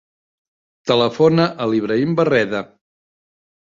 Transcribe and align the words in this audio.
Telefona 0.91 1.47
a 1.65 1.69
l'Ibrahim 1.73 2.17
Barreda. 2.21 2.63